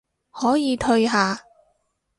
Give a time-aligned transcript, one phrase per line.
[0.31, 1.41] 可以退下